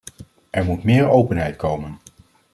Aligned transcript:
Er 0.49 0.65
moet 0.65 0.83
meer 0.83 1.07
openheid 1.09 1.55
komen. 1.55 1.99